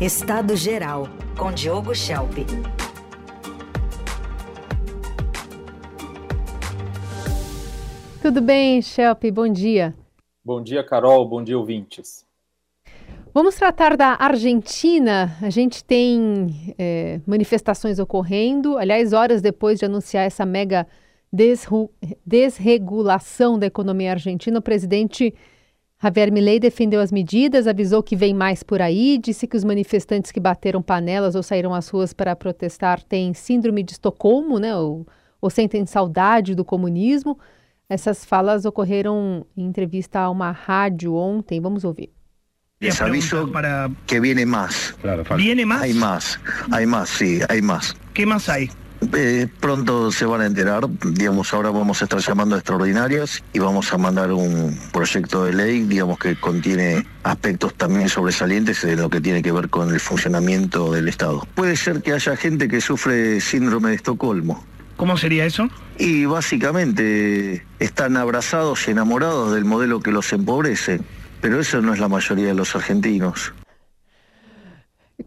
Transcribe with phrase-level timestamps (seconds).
[0.00, 1.08] Estado Geral,
[1.38, 2.38] com Diogo Schelp.
[8.20, 9.22] Tudo bem, Schelp?
[9.32, 9.94] Bom dia.
[10.44, 11.28] Bom dia, Carol.
[11.28, 12.26] Bom dia, ouvintes.
[13.32, 15.36] Vamos tratar da Argentina.
[15.40, 18.76] A gente tem é, manifestações ocorrendo.
[18.76, 20.88] Aliás, horas depois de anunciar essa mega
[22.26, 25.32] desregulação da economia argentina, o presidente
[26.02, 30.30] Javier Milei defendeu as medidas, avisou que vem mais por aí, disse que os manifestantes
[30.30, 35.06] que bateram panelas ou saíram às ruas para protestar têm síndrome de Estocolmo, né, ou,
[35.40, 37.38] ou sentem saudade do comunismo.
[37.88, 41.60] Essas falas ocorreram em entrevista a uma rádio ontem.
[41.60, 42.10] Vamos ouvir.
[42.80, 43.90] Les aviso para...
[44.06, 44.92] que viene más.
[45.00, 45.82] Claro, ¿Viene más?
[45.82, 46.40] Hay más,
[46.70, 47.94] hay más, sí, hay más.
[48.12, 48.68] ¿Qué más hay?
[49.12, 53.58] Eh, pronto se van a enterar, digamos, ahora vamos a estar llamando a extraordinarias y
[53.58, 59.10] vamos a mandar un proyecto de ley, digamos, que contiene aspectos también sobresalientes de lo
[59.10, 61.46] que tiene que ver con el funcionamiento del Estado.
[61.54, 64.64] Puede ser que haya gente que sufre síndrome de Estocolmo.
[64.96, 65.68] ¿Cómo sería eso?
[65.98, 71.00] Y básicamente están abrazados y enamorados del modelo que los empobrece,
[71.40, 73.52] pero eso no es la mayoría de los argentinos.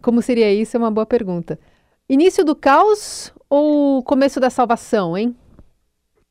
[0.00, 0.62] ¿Cómo sería eso?
[0.62, 1.58] Es una buena pregunta.
[2.08, 5.36] Início do caos ou começo da salvação, hein?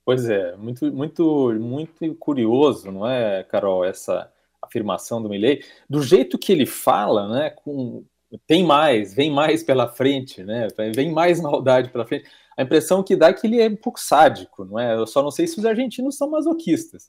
[0.04, 5.64] Pois é, muito, muito, muito curioso, não é, Carol, essa afirmação do Milley.
[5.88, 8.04] Do jeito que ele fala, né, com,
[8.48, 12.28] tem mais, vem mais pela frente, né, vem mais maldade pela frente.
[12.58, 14.96] A impressão que dá é que ele é um pouco sádico, não é?
[14.96, 17.08] Eu só não sei se os argentinos são masoquistas.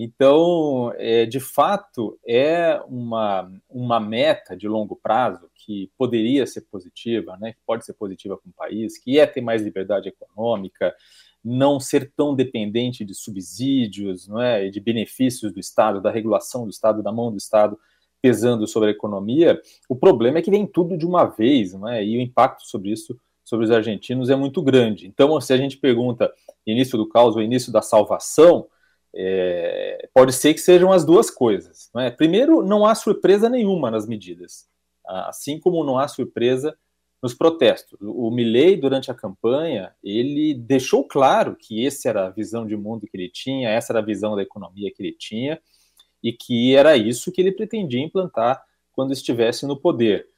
[0.00, 7.36] Então, é, de fato, é uma, uma meta de longo prazo que poderia ser positiva,
[7.36, 10.94] né, que pode ser positiva para um país, que é ter mais liberdade econômica,
[11.44, 16.62] não ser tão dependente de subsídios, não é, e de benefícios do Estado, da regulação
[16.62, 17.76] do Estado, da mão do Estado
[18.22, 19.60] pesando sobre a economia.
[19.88, 22.92] O problema é que vem tudo de uma vez, não é, e o impacto sobre
[22.92, 25.08] isso sobre os argentinos é muito grande.
[25.08, 26.30] Então, se a gente pergunta
[26.66, 28.68] início do caos ou início da salvação,
[29.14, 31.90] é, pode ser que sejam as duas coisas.
[31.96, 32.10] É?
[32.10, 34.68] Primeiro, não há surpresa nenhuma nas medidas
[35.08, 36.76] assim como não há surpresa
[37.20, 37.98] nos protestos.
[38.00, 43.06] O Milley, durante a campanha, ele deixou claro que essa era a visão de mundo
[43.10, 45.60] que ele tinha, essa era a visão da economia que ele tinha,
[46.22, 50.28] e que era isso que ele pretendia implantar quando estivesse no poder.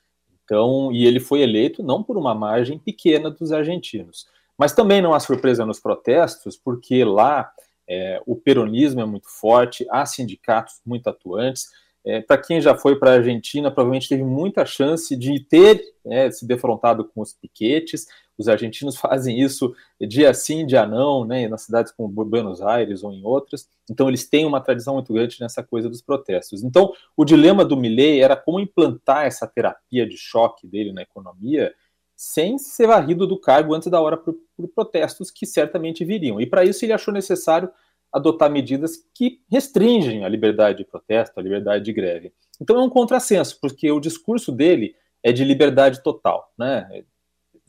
[0.45, 4.27] Então, e ele foi eleito não por uma margem pequena dos argentinos.
[4.57, 7.51] Mas também não há surpresa nos protestos, porque lá
[7.91, 11.69] é, o peronismo é muito forte, há sindicatos muito atuantes,
[12.05, 16.31] é, para quem já foi para a Argentina, provavelmente teve muita chance de ter né,
[16.31, 18.07] se defrontado com os piquetes.
[18.39, 23.13] Os argentinos fazem isso dia sim, dia não, né, nas cidades como Buenos Aires ou
[23.13, 23.69] em outras.
[23.91, 26.63] Então, eles têm uma tradição muito grande nessa coisa dos protestos.
[26.63, 31.75] Então, o dilema do Milley era como implantar essa terapia de choque dele na economia
[32.21, 36.39] sem ser varrido do cargo antes da hora por, por protestos que certamente viriam.
[36.39, 37.71] E para isso, ele achou necessário
[38.13, 42.31] adotar medidas que restringem a liberdade de protesto, a liberdade de greve.
[42.61, 47.05] Então é um contrassenso, porque o discurso dele é de liberdade total, né?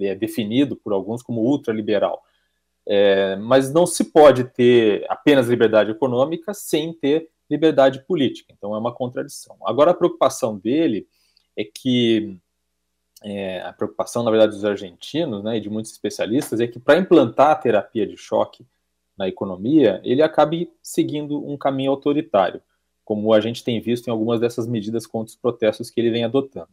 [0.02, 2.22] É definido por alguns como ultraliberal.
[2.86, 8.54] É, mas não se pode ter apenas liberdade econômica sem ter liberdade política.
[8.58, 9.56] Então é uma contradição.
[9.66, 11.08] Agora a preocupação dele
[11.56, 12.38] é que
[13.24, 17.00] é, a preocupação, na verdade, dos argentinos né, e de muitos especialistas é que para
[17.00, 18.66] implantar a terapia de choque
[19.18, 22.62] na economia, ele acabe seguindo um caminho autoritário,
[23.06, 26.24] como a gente tem visto em algumas dessas medidas contra os protestos que ele vem
[26.24, 26.70] adotando.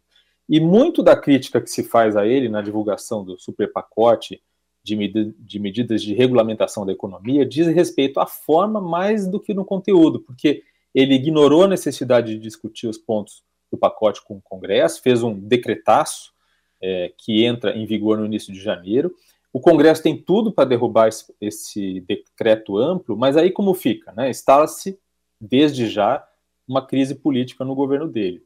[0.49, 4.41] E muito da crítica que se faz a ele na divulgação do superpacote
[4.83, 9.53] de, med de medidas de regulamentação da economia diz respeito à forma mais do que
[9.53, 10.63] no conteúdo, porque
[10.95, 15.39] ele ignorou a necessidade de discutir os pontos do pacote com o Congresso, fez um
[15.39, 16.33] decretaço
[16.81, 19.15] é, que entra em vigor no início de janeiro,
[19.53, 24.13] o Congresso tem tudo para derrubar esse, esse, decreto amplo, mas aí como fica?
[24.13, 24.31] Né?
[24.31, 24.99] Instala-se,
[25.41, 26.27] desde já,
[26.67, 28.43] uma crise política no governo dele.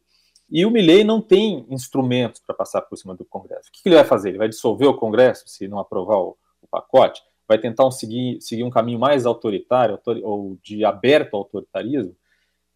[0.48, 3.69] E o Milley não tem instrumentos para passar por cima do Congresso.
[3.69, 4.29] O que, que, ele vai fazer?
[4.29, 7.23] Ele vai dissolver o Congresso se não aprovar o, o pacote?
[7.49, 12.14] Vai tentar um, seguir, seguir um caminho mais autoritário autor, ou de aberto autoritarismo?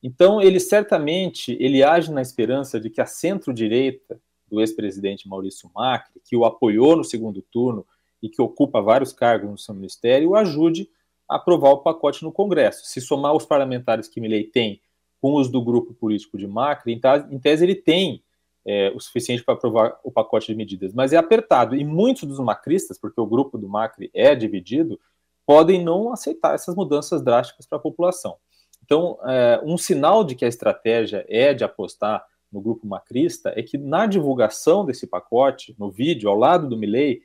[0.02, 6.20] Então, ele certamente ele age na esperança de que a centro-direita do ex-presidente Maurício Macri,
[6.24, 7.86] que o apoiou no segundo turno
[8.22, 10.88] e que ocupa vários cargos no seu ministério, ajude
[11.28, 12.86] a aprovar o pacote no Congresso.
[12.86, 14.80] Se somar os parlamentares que Milley tem
[15.20, 17.00] com os do grupo político de Macri,
[17.30, 18.22] em tese ele tem
[18.64, 21.76] é, o suficiente para aprovar o pacote de medidas, mas é apertado.
[21.76, 25.00] E muitos dos macristas, porque o grupo do Macri é dividido,
[25.46, 28.36] podem não aceitar essas mudanças drásticas para a população.
[28.84, 32.24] Então, é, um sinal de que a estratégia é de apostar
[32.56, 37.20] no grupo macrista é que na divulgação desse pacote, no vídeo, ao lado do Milley,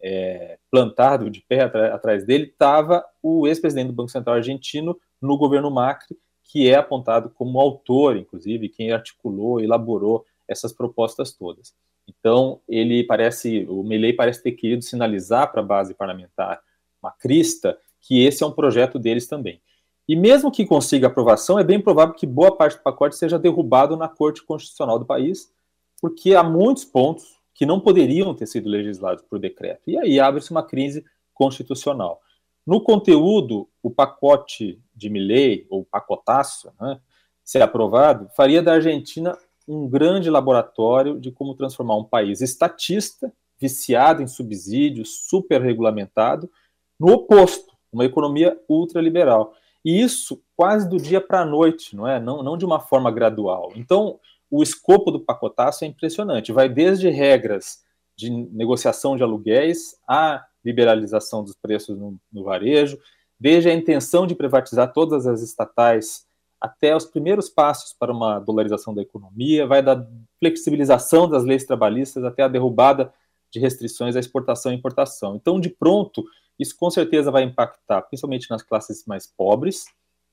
[0.00, 5.72] é, plantado de pé atrás dele, estava o ex-presidente do Banco Central argentino no governo
[5.72, 11.74] Macri, que é apontado como autor, inclusive, quem articulou, elaborou essas propostas todas.
[12.06, 16.60] Então, ele parece, o Milley parece ter querido sinalizar para a base parlamentar
[17.02, 19.60] macrista que esse é um projeto deles também.
[20.08, 23.96] E mesmo que consiga aprovação, é bem provável que boa parte do pacote seja derrubado
[23.96, 25.52] na Corte Constitucional do país,
[26.00, 29.82] porque há muitos pontos que não poderiam ter sido legislados por decreto.
[29.86, 31.04] E aí abre-se uma crise
[31.34, 32.20] constitucional.
[32.66, 37.00] No conteúdo, o pacote de Milley, ou pacotaço, né,
[37.44, 39.36] se aprovado, faria da Argentina
[39.68, 46.50] um grande laboratório de como transformar um país estatista, viciado em subsídios, super regulamentado,
[46.98, 49.54] no oposto, uma economia ultraliberal.
[49.86, 52.18] E isso quase do dia para a noite, não é?
[52.18, 53.70] Não, não de uma forma gradual.
[53.76, 54.18] Então,
[54.50, 56.50] o escopo do pacotaço é impressionante.
[56.50, 57.84] Vai desde regras
[58.16, 62.98] de negociação de aluguéis à liberalização dos preços no, no varejo,
[63.38, 66.26] desde a intenção de privatizar todas as estatais
[66.60, 70.04] até os primeiros passos para uma dolarização da economia, vai da
[70.40, 73.14] flexibilização das leis trabalhistas até a derrubada
[73.50, 75.36] de restrições à exportação e importação.
[75.36, 76.24] Então, de pronto,
[76.58, 79.84] isso com certeza vai impactar principalmente nas classes mais pobres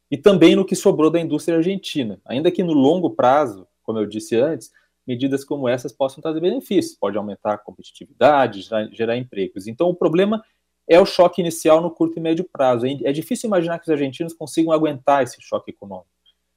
[0.10, 2.20] e também no que sobrou da indústria argentina.
[2.26, 4.72] Ainda que no longo prazo, como eu disse antes,
[5.06, 9.68] medidas como essas possam trazer benefícios, pode aumentar a competitividade, gerar, gerar empregos.
[9.68, 10.44] Então, o problema
[10.88, 12.86] é o choque inicial no curto e médio prazo.
[12.86, 16.08] É difícil imaginar que os argentinos consigam aguentar esse choque econômico.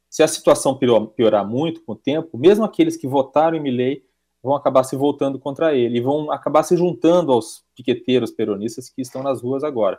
[0.09, 0.79] Se a situação
[1.15, 4.05] piorar muito com o tempo, mesmo aqueles que votaram em Milley
[4.47, 9.03] vão acabar se voltando contra ele e vão acabar se juntando aos piqueteiros peronistas que
[9.03, 9.99] estão nas ruas agora.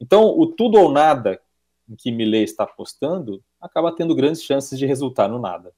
[0.00, 1.40] Então, o tudo ou nada
[1.88, 5.72] em que Milley está apostando acaba tendo grandes chances de resultar no nada.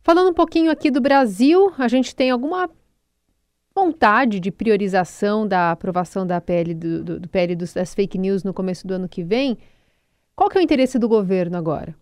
[0.00, 2.70] Falando um pouquinho aqui do Brasil, a gente tem alguma
[3.74, 8.44] vontade de priorização da aprovação da PL do, do, do PL dos, das fake news
[8.44, 9.58] no começo do ano que vem?
[10.36, 11.96] Qual que é o interesse do governo agora?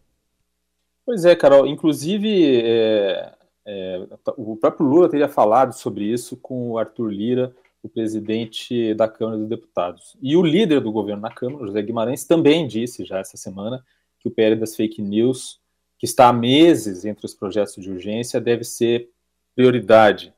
[1.07, 1.67] Pois é, Carol.
[1.67, 3.33] Inclusive, é,
[3.67, 4.07] é,
[4.37, 9.39] o próprio Lula teria falado sobre isso com o Arthur Lira, o presidente da Câmara
[9.39, 10.17] dos Deputados.
[10.21, 13.85] E o líder do governo na Câmara, José Guimarães, também disse já essa semana
[14.19, 15.61] que o PL das fake news,
[15.99, 19.11] que está há meses entre os projetos de urgência, deve ser
[19.55, 20.33] prioridade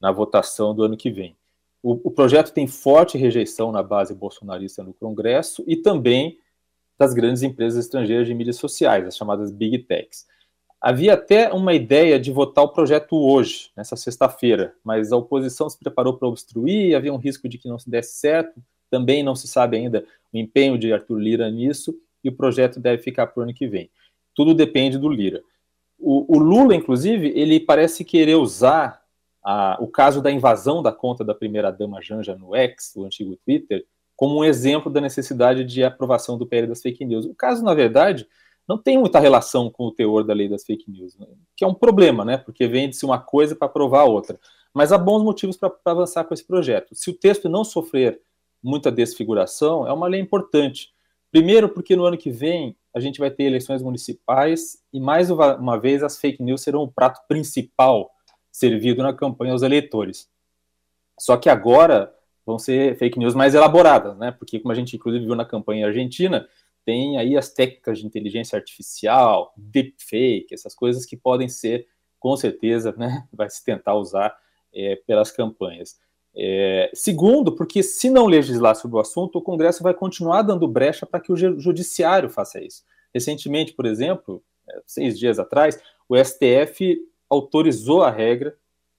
[0.00, 1.36] na votação do ano que vem.
[1.82, 6.38] O, o projeto tem forte rejeição na base bolsonarista no Congresso e também
[6.96, 10.26] das grandes empresas estrangeiras de mídias sociais, as chamadas Big Techs.
[10.82, 15.78] Havia até uma ideia de votar o projeto hoje, nessa sexta-feira, mas a oposição se
[15.78, 19.46] preparou para obstruir, havia um risco de que não se desse certo, também não se
[19.46, 21.94] sabe ainda o empenho de Arthur Lira nisso,
[22.24, 23.88] e o projeto deve ficar para o ano que vem.
[24.34, 25.44] Tudo depende do Lira.
[25.96, 29.00] O, o Lula, inclusive, ele parece querer usar
[29.40, 33.84] a, o caso da invasão da conta da primeira-dama Janja no X, o antigo Twitter,
[34.16, 37.24] como um exemplo da necessidade de aprovação do PL das fake news.
[37.24, 38.26] O caso, na verdade,
[38.72, 41.26] não tem muita relação com o teor da lei das fake news, né?
[41.54, 42.38] que é um problema, né?
[42.38, 44.40] Porque vende-se uma coisa para provar outra.
[44.72, 46.94] Mas há bons motivos para avançar com esse projeto.
[46.94, 48.22] Se o texto não sofrer
[48.62, 50.88] muita desfiguração, é uma lei importante.
[51.30, 55.78] Primeiro, porque no ano que vem a gente vai ter eleições municipais e mais uma
[55.78, 58.10] vez as fake news serão o prato principal
[58.50, 60.30] servido na campanha aos eleitores.
[61.20, 62.10] Só que agora
[62.46, 64.30] vão ser fake news mais elaboradas, né?
[64.30, 66.48] Porque como a gente inclusive viu na campanha argentina,
[66.84, 71.86] tem aí as técnicas de inteligência artificial, deepfake, essas coisas que podem ser,
[72.18, 74.36] com certeza, né, vai se tentar usar
[74.74, 76.00] é, pelas campanhas.
[76.34, 81.04] É, segundo, porque se não legislar sobre o assunto, o Congresso vai continuar dando brecha
[81.04, 82.82] para que o Judiciário faça isso.
[83.14, 86.98] Recentemente, por exemplo, é, seis dias atrás, o STF
[87.28, 88.56] autorizou a regra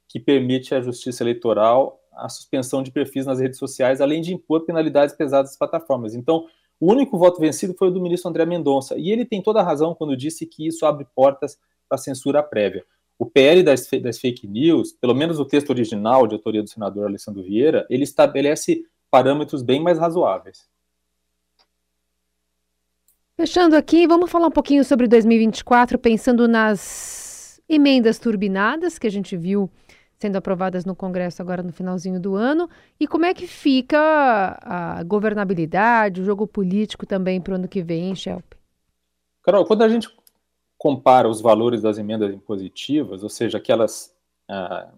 [0.08, 4.66] que permite à Justiça Eleitoral a suspensão de perfis nas redes sociais, além de impor
[4.66, 6.14] penalidades pesadas às plataformas.
[6.14, 6.46] Então,
[6.80, 9.64] o único voto vencido foi o do ministro André Mendonça, e ele tem toda a
[9.64, 12.86] razão quando disse que isso abre portas para censura prévia.
[13.18, 17.06] O PL das, das, fake news, pelo menos o texto original de autoria do senador
[17.06, 20.68] Alessandro Vieira, ele estabelece parâmetros bem mais razoáveis.
[23.36, 29.38] Fechando aqui, vamos falar um pouquinho sobre 2024, pensando nas emendas turbinadas que a gente
[29.38, 29.70] viu
[30.24, 32.70] sendo aprovadas no Congresso agora no finalzinho do ano.
[32.98, 37.84] E como é que fica a governabilidade, o jogo político também para o ano que
[37.84, 38.54] vem, Shelp?
[39.44, 40.08] Carol, quando a gente
[40.78, 44.16] compara os valores das emendas impositivas, ou seja, aquelas,
[44.50, 44.94] ah,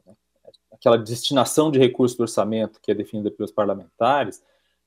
[0.71, 4.43] aquela destinação de recursos do orçamento que é definida pelos parlamentares,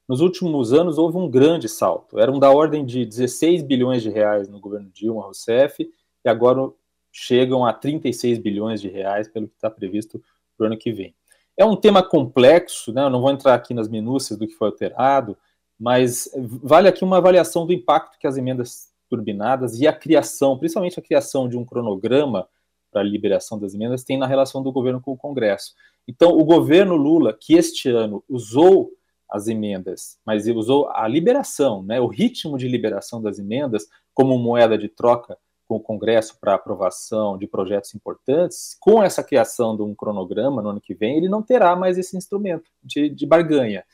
[0.09, 2.17] nos últimos anos houve um grande salto.
[2.17, 5.83] Eram da ordem de 16 bilhões de reais no governo Dilma Rousseff
[6.25, 6.71] e agora
[7.19, 10.23] chegam a 36 bilhões de reais, pelo que está previsto
[10.57, 11.15] para o ano que vem.
[11.57, 13.03] É um tema complexo, né?
[13.03, 15.37] eu não vou entrar aqui nas minúcias do que foi alterado,
[15.79, 16.31] mas
[16.63, 21.03] vale aqui uma avaliação do impacto que as emendas turbinadas e a criação, principalmente a
[21.03, 22.49] criação de um cronograma
[22.91, 25.75] para a liberação das emendas, tem na relação do governo com o Congresso.
[26.07, 28.93] Então, o governo Lula, que este ano usou
[29.29, 34.79] as emendas, mas usou a liberação, né, o ritmo de liberação das emendas como moeda
[34.79, 35.37] de troca
[35.69, 40.71] com o Congresso para aprovação de projetos importantes, com essa criação de um cronograma no
[40.71, 43.85] ano que vem, ele não terá mais esse instrumento de, de barganha.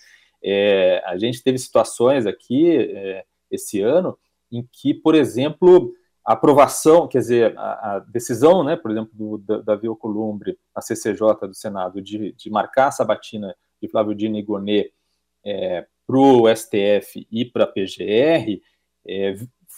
[0.43, 4.17] É, a gente teve situações aqui é, esse ano
[4.53, 5.93] em que, por exemplo,
[6.25, 11.49] a aprovação, quer dizer, a, a decisão, né, por exemplo, do Davi Alcolumbre, a CCJ
[11.49, 14.93] do Senado, de, de marcar a sabatina de Flávio Dino e Gonet
[15.45, 18.61] é, para o STF e para a PGR,
[19.07, 19.35] é,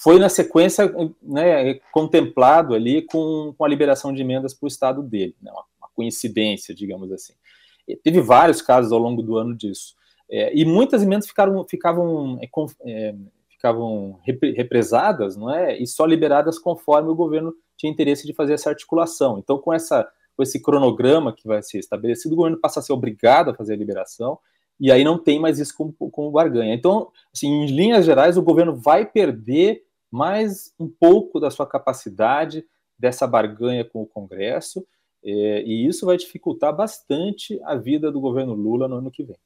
[0.06, 0.88] foi na sequência
[1.20, 5.88] né, contemplado ali com, com, a liberação de emendas para o estado dele, né, uma,
[5.96, 7.32] coincidência, digamos assim.
[7.88, 9.96] E teve vários casos ao longo do ano disso.
[10.30, 13.14] É, e muitas emendas ficaram, ficavam, é, é
[13.48, 18.70] ficavam represadas não é, e só liberadas conforme o governo tinha interesse de fazer essa
[18.70, 19.40] articulação.
[19.40, 22.92] Então, com, essa, com esse cronograma que vai ser estabelecido, o governo passa a ser
[22.92, 24.38] obrigado a fazer a liberação
[24.78, 26.74] e aí não tem mais isso como, como barganha.
[26.74, 32.64] Então, assim, em linhas gerais, o governo vai perder mais um pouco da sua capacidade
[32.98, 34.86] dessa barganha com o Congresso,
[35.22, 39.36] é, e isso vai dificultar bastante a vida do governo Lula no ano que vem.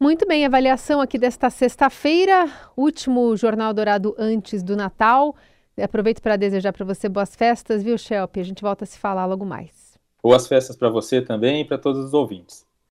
[0.00, 5.36] Muito bem, avaliação aqui desta sexta-feira, último Jornal Dourado antes do Natal.
[5.80, 8.36] Aproveito para desejar para você boas festas, viu, Shelp?
[8.36, 9.98] A gente volta a se falar logo mais.
[10.22, 12.66] Boas festas para você também e para todos os ouvintes.